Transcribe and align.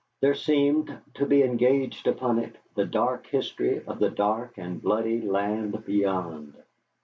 There 0.19 0.33
seemed 0.33 0.97
to 1.13 1.27
be 1.27 1.43
engraved 1.43 2.07
upon 2.07 2.39
it 2.39 2.55
the 2.73 2.85
dark 2.87 3.27
history 3.27 3.85
of 3.85 3.99
the 3.99 4.09
dark 4.09 4.57
and 4.57 4.81
bloody 4.81 5.21
land 5.21 5.85
beyond. 5.85 6.55